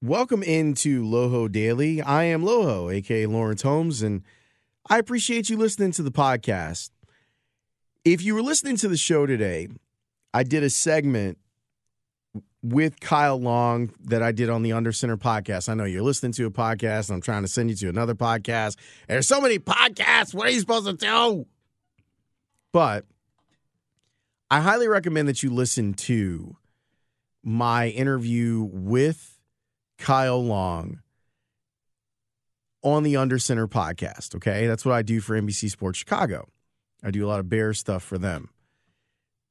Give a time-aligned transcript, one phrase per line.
[0.00, 2.00] Welcome into Loho Daily.
[2.00, 4.22] I am Loho, aka Lawrence Holmes, and
[4.88, 6.90] I appreciate you listening to the podcast.
[8.04, 9.66] If you were listening to the show today,
[10.32, 11.38] I did a segment
[12.62, 15.68] with Kyle Long that I did on the Under Center podcast.
[15.68, 18.14] I know you're listening to a podcast, and I'm trying to send you to another
[18.14, 18.76] podcast.
[19.08, 20.32] There's so many podcasts.
[20.32, 21.44] What are you supposed to do?
[22.72, 23.04] But
[24.48, 26.56] I highly recommend that you listen to
[27.42, 29.37] my interview with
[29.98, 31.00] Kyle Long
[32.82, 34.34] on the Under Center podcast.
[34.36, 34.66] Okay.
[34.66, 36.48] That's what I do for NBC Sports Chicago.
[37.02, 38.50] I do a lot of bear stuff for them.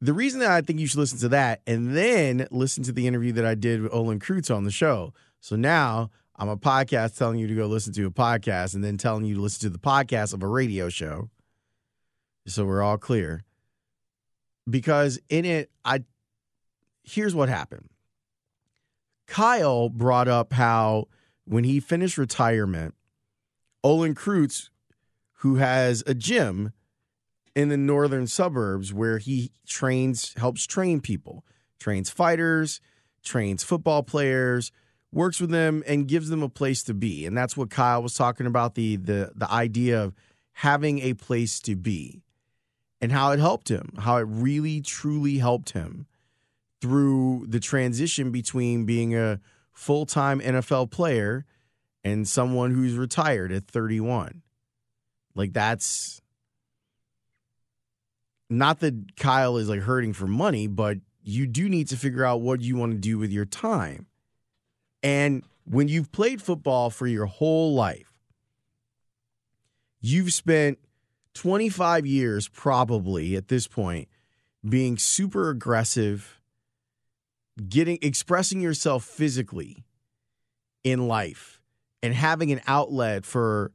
[0.00, 3.06] The reason that I think you should listen to that and then listen to the
[3.06, 5.14] interview that I did with Olin Kreutz on the show.
[5.40, 8.98] So now I'm a podcast telling you to go listen to a podcast and then
[8.98, 11.30] telling you to listen to the podcast of a radio show.
[12.46, 13.44] So we're all clear.
[14.68, 16.04] Because in it, I
[17.04, 17.88] here's what happened.
[19.26, 21.08] Kyle brought up how
[21.44, 22.94] when he finished retirement,
[23.82, 24.70] Olin Kreutz,
[25.38, 26.72] who has a gym
[27.54, 31.44] in the northern suburbs where he trains, helps train people,
[31.78, 32.80] trains fighters,
[33.22, 34.72] trains football players,
[35.12, 37.26] works with them and gives them a place to be.
[37.26, 40.14] And that's what Kyle was talking about the the the idea of
[40.54, 42.22] having a place to be
[43.00, 46.06] and how it helped him, how it really truly helped him
[46.82, 49.40] through the transition between being a
[49.72, 51.46] full time NFL player
[52.02, 54.42] and someone who's retired at 31.
[55.36, 56.20] Like, that's
[58.50, 62.40] not that Kyle is like hurting for money, but you do need to figure out
[62.40, 64.06] what you want to do with your time.
[65.04, 68.12] And when you've played football for your whole life,
[70.00, 70.80] you've spent
[71.34, 74.08] 25 years probably at this point
[74.68, 76.41] being super aggressive
[77.68, 79.84] getting expressing yourself physically
[80.84, 81.60] in life
[82.02, 83.72] and having an outlet for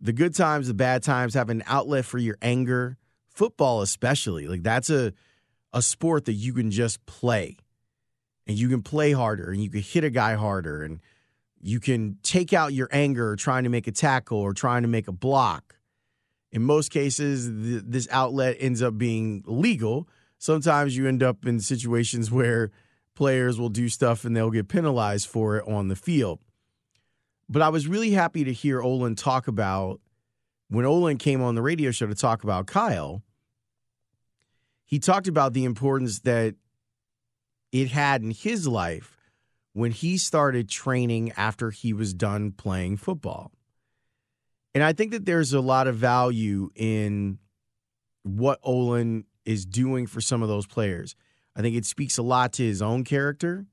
[0.00, 2.96] the good times, the bad times, having an outlet for your anger,
[3.28, 4.48] football especially.
[4.48, 5.12] Like that's a
[5.72, 7.56] a sport that you can just play.
[8.46, 11.00] And you can play harder and you can hit a guy harder and
[11.60, 15.06] you can take out your anger trying to make a tackle or trying to make
[15.06, 15.76] a block.
[16.50, 20.08] In most cases, th- this outlet ends up being legal.
[20.38, 22.70] Sometimes you end up in situations where
[23.20, 26.38] players will do stuff and they'll get penalized for it on the field.
[27.50, 30.00] But I was really happy to hear Olin talk about
[30.70, 33.22] when Olin came on the radio show to talk about Kyle.
[34.86, 36.54] He talked about the importance that
[37.72, 39.18] it had in his life
[39.74, 43.52] when he started training after he was done playing football.
[44.74, 47.38] And I think that there's a lot of value in
[48.22, 51.14] what Olin is doing for some of those players.
[51.60, 53.66] I think it speaks a lot to his own character.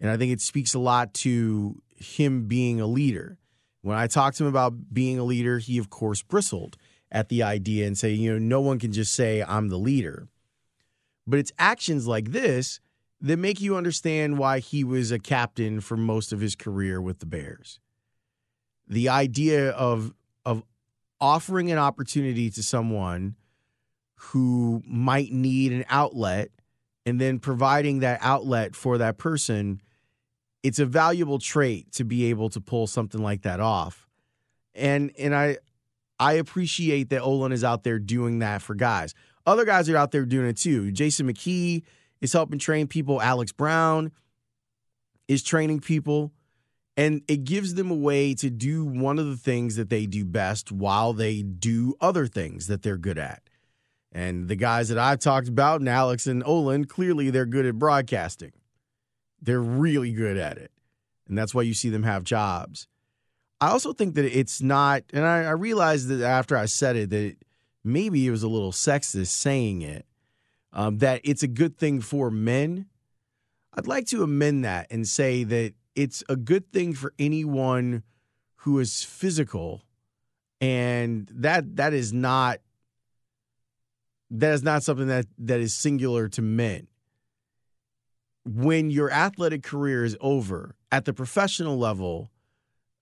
[0.00, 3.38] And I think it speaks a lot to him being a leader.
[3.82, 6.76] When I talked to him about being a leader, he, of course, bristled
[7.12, 10.26] at the idea and say, you know, no one can just say, I'm the leader.
[11.24, 12.80] But it's actions like this
[13.20, 17.20] that make you understand why he was a captain for most of his career with
[17.20, 17.78] the Bears.
[18.88, 20.64] The idea of, of
[21.20, 23.36] offering an opportunity to someone
[24.16, 26.50] who might need an outlet
[27.08, 29.80] and then providing that outlet for that person,
[30.62, 34.06] it's a valuable trait to be able to pull something like that off.
[34.74, 35.56] And and I
[36.20, 39.14] I appreciate that Olin is out there doing that for guys.
[39.46, 40.92] Other guys are out there doing it too.
[40.92, 41.82] Jason McKie
[42.20, 43.22] is helping train people.
[43.22, 44.12] Alex Brown
[45.28, 46.32] is training people.
[46.94, 50.26] And it gives them a way to do one of the things that they do
[50.26, 53.47] best while they do other things that they're good at.
[54.12, 57.78] And the guys that I've talked about, and Alex and Olin, clearly they're good at
[57.78, 58.52] broadcasting.
[59.40, 60.72] They're really good at it.
[61.28, 62.88] And that's why you see them have jobs.
[63.60, 67.10] I also think that it's not, and I, I realized that after I said it,
[67.10, 67.36] that
[67.84, 70.06] maybe it was a little sexist saying it,
[70.72, 72.86] um, that it's a good thing for men.
[73.74, 78.04] I'd like to amend that and say that it's a good thing for anyone
[78.62, 79.82] who is physical
[80.60, 82.58] and that that is not
[84.30, 86.86] that is not something that that is singular to men.
[88.44, 92.30] When your athletic career is over at the professional level,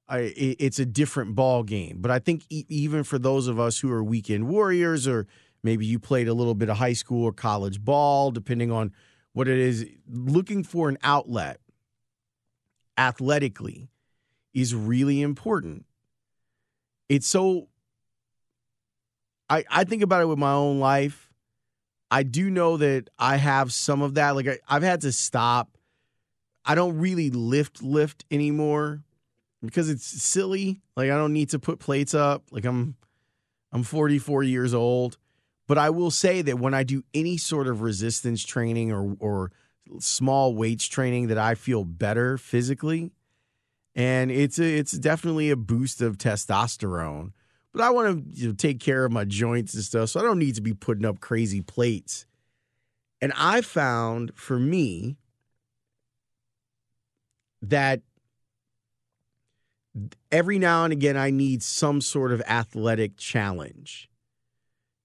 [0.08, 1.98] I, it, it's a different ball game.
[2.00, 5.26] But I think e- even for those of us who are weekend warriors, or
[5.62, 8.92] maybe you played a little bit of high school or college ball, depending on
[9.32, 11.60] what it is, looking for an outlet
[12.98, 13.88] athletically
[14.54, 15.84] is really important.
[17.08, 17.68] It's so
[19.48, 21.30] I, I think about it with my own life.
[22.10, 24.36] I do know that I have some of that.
[24.36, 25.76] Like I, I've had to stop.
[26.64, 29.02] I don't really lift lift anymore
[29.62, 30.80] because it's silly.
[30.96, 32.44] Like I don't need to put plates up.
[32.50, 32.96] Like I'm
[33.72, 35.16] I'm 44 years old,
[35.66, 39.52] but I will say that when I do any sort of resistance training or or
[40.00, 43.12] small weights training that I feel better physically
[43.96, 47.32] and it's a, it's definitely a boost of testosterone.
[47.76, 50.22] But I want to you know, take care of my joints and stuff, so I
[50.22, 52.24] don't need to be putting up crazy plates.
[53.20, 55.18] And I found for me
[57.60, 58.00] that
[60.32, 64.08] every now and again I need some sort of athletic challenge.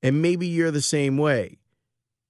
[0.02, 1.60] And maybe you're the same way.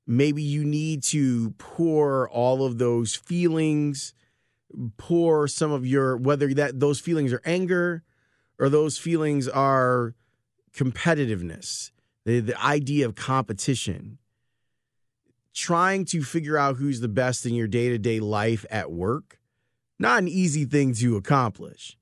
[0.07, 4.15] Maybe you need to pour all of those feelings,
[4.97, 8.01] pour some of your whether that those feelings are anger
[8.57, 10.15] or those feelings are
[10.75, 11.91] competitiveness,
[12.25, 14.17] the, the idea of competition.
[15.53, 19.37] Trying to figure out who's the best in your day-to-day life at work,
[19.99, 21.97] not an easy thing to accomplish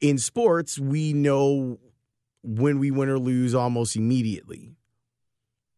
[0.00, 1.78] in sports, we know
[2.42, 4.76] when we win or lose almost immediately.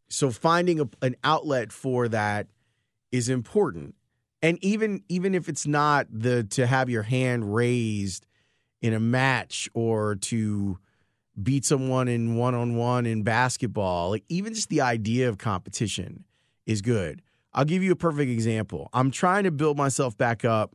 [0.08, 2.48] So finding a, an outlet for that
[3.12, 3.94] is important.
[4.42, 8.26] And even even if it's not the to have your hand raised
[8.80, 10.78] in a match or to
[11.42, 16.24] beat someone in one on one in basketball, like even just the idea of competition
[16.66, 17.22] is good.
[17.52, 18.90] I'll give you a perfect example.
[18.92, 20.74] I'm trying to build myself back up.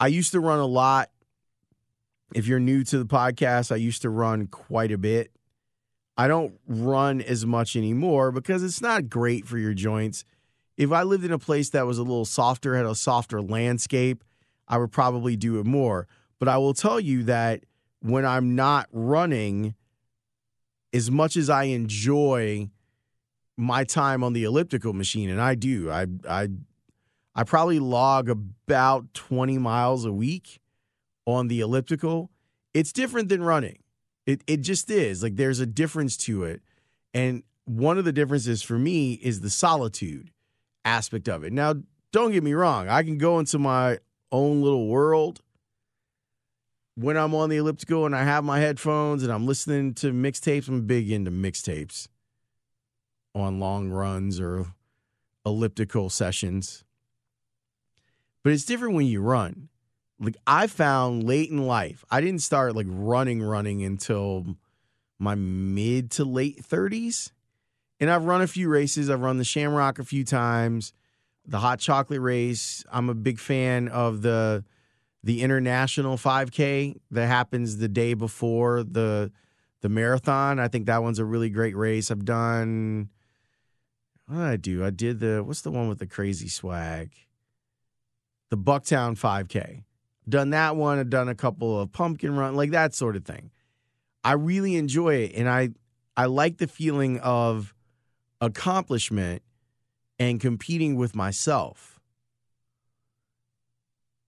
[0.00, 1.10] I used to run a lot
[2.34, 5.30] if you're new to the podcast, I used to run quite a bit.
[6.16, 10.24] I don't run as much anymore because it's not great for your joints.
[10.76, 14.24] If I lived in a place that was a little softer, had a softer landscape,
[14.66, 16.08] I would probably do it more.
[16.40, 17.64] But I will tell you that
[18.04, 19.74] when I'm not running,
[20.92, 22.68] as much as I enjoy
[23.56, 26.48] my time on the elliptical machine, and I do, I I
[27.34, 30.60] I probably log about 20 miles a week
[31.24, 32.30] on the elliptical,
[32.74, 33.78] it's different than running.
[34.26, 35.22] It it just is.
[35.22, 36.60] Like there's a difference to it.
[37.14, 40.30] And one of the differences for me is the solitude
[40.84, 41.54] aspect of it.
[41.54, 41.76] Now,
[42.12, 43.98] don't get me wrong, I can go into my
[44.30, 45.40] own little world
[46.96, 50.68] when I'm on the elliptical and I have my headphones and I'm listening to mixtapes.
[50.68, 52.08] I'm big into mixtapes
[53.34, 54.66] on long runs or
[55.44, 56.84] elliptical sessions.
[58.42, 59.68] But it's different when you run
[60.20, 64.56] like I found late in life, I didn't start like running, running until
[65.18, 67.30] my mid to late 30s.
[68.00, 69.08] And I've run a few races.
[69.08, 70.92] I've run the Shamrock a few times,
[71.46, 72.84] the hot chocolate race.
[72.90, 74.64] I'm a big fan of the
[75.24, 79.32] the international 5K that happens the day before the
[79.80, 80.58] the marathon.
[80.58, 82.10] I think that one's a really great race.
[82.10, 83.08] I've done
[84.26, 84.84] what did I do?
[84.84, 87.12] I did the what's the one with the crazy swag?
[88.50, 89.84] The Bucktown 5K
[90.28, 90.98] done that one.
[90.98, 93.50] I've done a couple of pumpkin run, like that sort of thing.
[94.22, 95.70] I really enjoy it, and I
[96.16, 97.74] I like the feeling of
[98.40, 99.42] accomplishment
[100.18, 101.93] and competing with myself.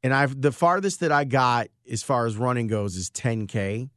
[0.07, 3.91] And I've the farthest that I got as far as running goes is 10k.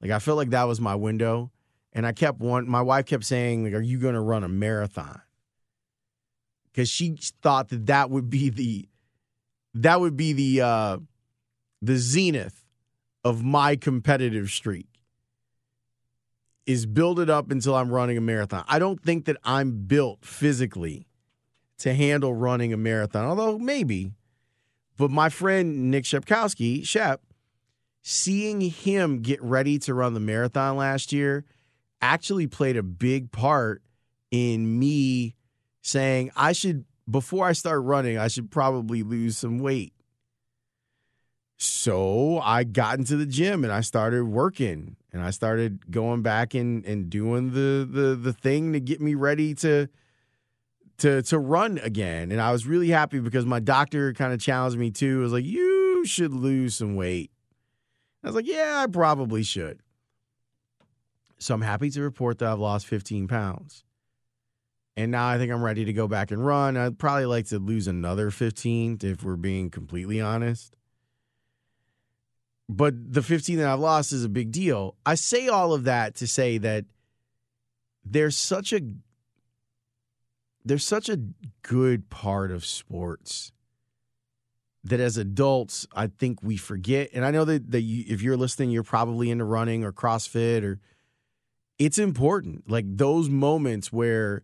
[0.00, 1.52] Like I felt like that was my window,
[1.92, 2.66] and I kept one.
[2.66, 5.20] My wife kept saying, "Like, are you going to run a marathon?"
[6.72, 8.88] Because she thought that that would be the
[9.74, 10.98] that would be the uh,
[11.82, 12.64] the zenith
[13.22, 14.88] of my competitive streak
[16.64, 18.64] is build it up until I'm running a marathon.
[18.68, 21.06] I don't think that I'm built physically
[21.80, 24.12] to handle running a marathon, although maybe.
[24.96, 27.22] But my friend Nick Shepkowski, Shep,
[28.02, 31.44] seeing him get ready to run the marathon last year
[32.00, 33.82] actually played a big part
[34.30, 35.34] in me
[35.82, 39.92] saying I should before I start running, I should probably lose some weight.
[41.56, 46.54] So I got into the gym and I started working and I started going back
[46.54, 49.88] and, and doing the, the the thing to get me ready to
[50.98, 52.32] to to run again.
[52.32, 55.20] And I was really happy because my doctor kind of challenged me too.
[55.20, 57.30] It was like, you should lose some weight.
[58.22, 59.80] I was like, yeah, I probably should.
[61.38, 63.84] So I'm happy to report that I've lost 15 pounds.
[64.96, 66.76] And now I think I'm ready to go back and run.
[66.76, 70.76] I'd probably like to lose another 15 if we're being completely honest
[72.68, 74.96] but the 15 that I've lost is a big deal.
[75.04, 76.84] I say all of that to say that
[78.04, 78.80] there's such a
[80.66, 81.20] there's such a
[81.62, 83.52] good part of sports
[84.84, 87.10] that as adults I think we forget.
[87.12, 90.62] And I know that, that you, if you're listening, you're probably into running or CrossFit
[90.62, 90.80] or
[91.78, 92.70] it's important.
[92.70, 94.42] Like those moments where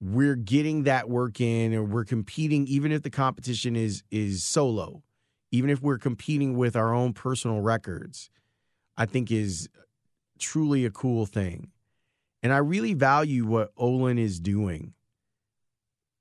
[0.00, 5.02] we're getting that work in or we're competing even if the competition is is solo
[5.50, 8.28] even if we're competing with our own personal records
[8.98, 9.68] i think is
[10.38, 11.70] truly a cool thing
[12.42, 14.92] and i really value what olin is doing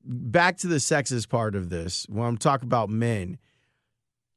[0.04, 3.38] back to the sexist part of this when i'm talking about men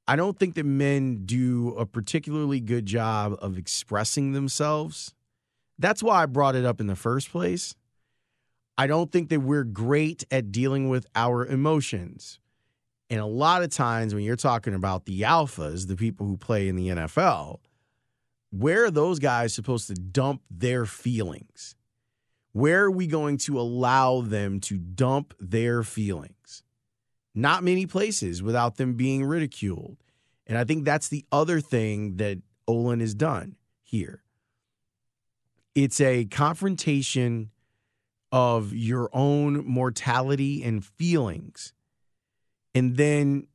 [0.06, 5.14] i don't think that men do a particularly good job of expressing themselves
[5.78, 7.74] that's why i brought it up in the first place
[8.78, 12.38] I don't think that we're great at dealing with our emotions.
[13.08, 16.68] And a lot of times when you're talking about the alphas, the people who play
[16.68, 17.60] in the NFL,
[18.50, 21.74] where are those guys supposed to dump their feelings?
[22.56, 26.62] Where are we going to allow them to dump their feelings?
[27.34, 29.98] Not many places without them being ridiculed.
[30.46, 34.22] And I think that's the other thing that Olin has done here.
[35.74, 37.50] It's a confrontation
[38.32, 41.74] of your own mortality and feelings.
[42.74, 43.48] And then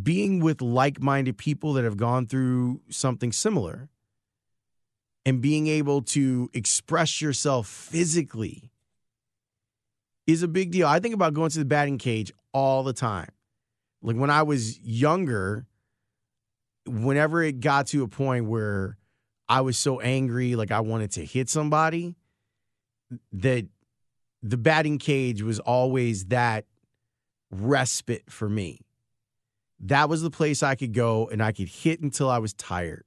[0.00, 3.88] being with like minded people that have gone through something similar
[5.24, 8.70] and being able to express yourself physically
[10.26, 10.86] is a big deal.
[10.86, 13.30] I think about going to the batting cage all the time.
[14.02, 15.66] Like when I was younger,
[16.86, 18.98] whenever it got to a point where
[19.48, 22.16] I was so angry, like I wanted to hit somebody,
[23.32, 23.66] that
[24.42, 26.64] the batting cage was always that
[27.50, 28.80] respite for me.
[29.80, 33.04] That was the place I could go and I could hit until I was tired.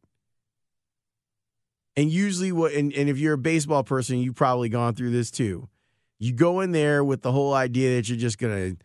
[1.97, 5.31] And usually what and, and if you're a baseball person, you've probably gone through this
[5.31, 5.69] too.
[6.19, 8.75] You go in there with the whole idea that you're just gonna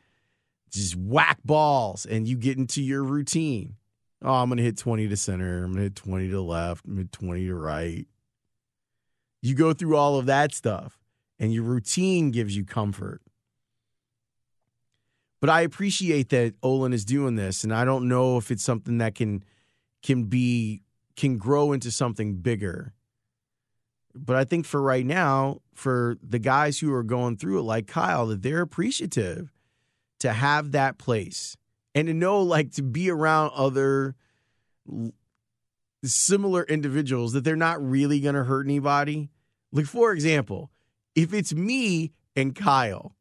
[0.70, 3.76] just whack balls and you get into your routine.
[4.22, 7.02] Oh, I'm gonna hit 20 to center, I'm gonna hit 20 to left, I'm gonna
[7.02, 8.06] hit 20 to right.
[9.42, 10.98] You go through all of that stuff
[11.38, 13.22] and your routine gives you comfort.
[15.40, 18.98] But I appreciate that Olin is doing this, and I don't know if it's something
[18.98, 19.42] that can
[20.02, 20.82] can be
[21.16, 22.92] can grow into something bigger.
[24.14, 27.86] But I think for right now, for the guys who are going through it, like
[27.86, 29.52] Kyle, that they're appreciative
[30.18, 31.56] to have that place
[31.94, 34.14] and to know, like, to be around other
[36.04, 39.30] similar individuals that they're not really going to hurt anybody.
[39.72, 40.70] Like, for example,
[41.14, 43.16] if it's me and Kyle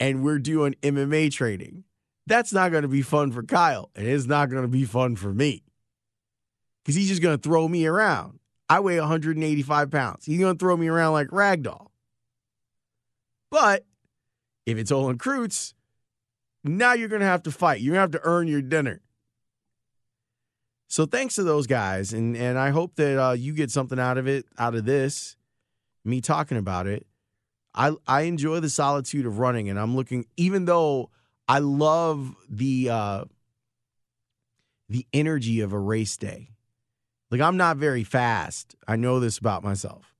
[0.00, 1.84] and we're doing MMA training,
[2.26, 3.90] that's not going to be fun for Kyle.
[3.94, 5.64] And it's not going to be fun for me
[6.82, 8.38] because he's just going to throw me around.
[8.72, 10.24] I weigh 185 pounds.
[10.24, 11.88] He's going to throw me around like ragdoll.
[13.50, 13.84] But
[14.64, 15.74] if it's Olin Kreutz,
[16.64, 17.82] now you're going to have to fight.
[17.82, 19.02] You're going to have to earn your dinner.
[20.88, 24.16] So thanks to those guys, and and I hope that uh, you get something out
[24.16, 25.36] of it, out of this
[26.02, 27.06] me talking about it,
[27.74, 30.24] I I enjoy the solitude of running, and I'm looking.
[30.38, 31.10] Even though
[31.46, 33.24] I love the uh,
[34.88, 36.51] the energy of a race day,
[37.32, 38.76] like I'm not very fast.
[38.86, 40.14] I know this about myself,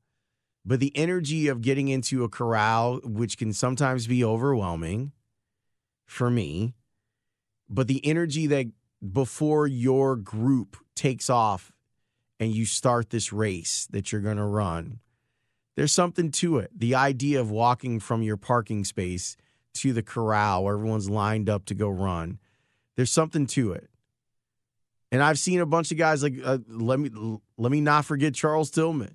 [0.64, 5.12] but the energy of getting into a corral, which can sometimes be overwhelming
[6.04, 6.75] for me,
[7.71, 8.66] but the energy that
[9.12, 11.71] before your group takes off
[12.40, 14.99] and you start this race that you're going to run
[15.75, 16.71] there's something to it.
[16.76, 19.37] The idea of walking from your parking space
[19.75, 22.38] to the corral where everyone's lined up to go run.
[22.97, 23.88] There's something to it.
[25.12, 27.11] And I've seen a bunch of guys like uh, let me
[27.57, 29.14] let me not forget Charles Tillman.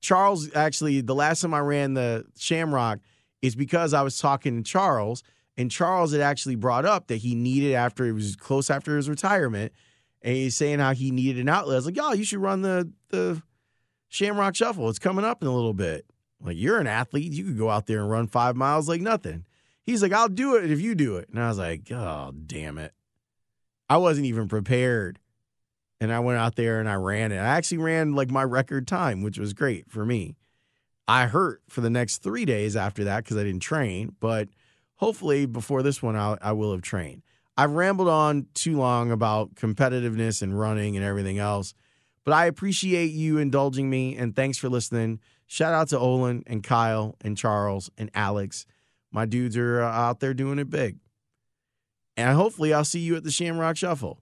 [0.00, 2.98] Charles actually the last time I ran the Shamrock
[3.42, 5.22] is because I was talking to Charles
[5.56, 9.08] and Charles had actually brought up that he needed after it was close after his
[9.08, 9.72] retirement
[10.22, 11.74] and he's saying how he needed an outlet.
[11.74, 13.42] I was like, "Oh, you should run the the
[14.08, 14.88] Shamrock Shuffle.
[14.88, 16.06] It's coming up in a little bit.
[16.40, 17.32] Like, you're an athlete.
[17.32, 19.44] You could go out there and run five miles like nothing.
[19.82, 21.28] He's like, I'll do it if you do it.
[21.28, 22.92] And I was like, oh, damn it.
[23.88, 25.18] I wasn't even prepared.
[26.00, 27.38] And I went out there and I ran it.
[27.38, 30.36] I actually ran like my record time, which was great for me.
[31.08, 34.48] I hurt for the next three days after that because I didn't train, but
[34.96, 37.22] hopefully before this one, I will have trained.
[37.56, 41.74] I've rambled on too long about competitiveness and running and everything else.
[42.24, 45.20] But I appreciate you indulging me and thanks for listening.
[45.46, 48.66] Shout out to Olin and Kyle and Charles and Alex.
[49.12, 50.98] My dudes are uh, out there doing it big.
[52.16, 54.20] And hopefully I'll see you at the Shamrock Shuffle.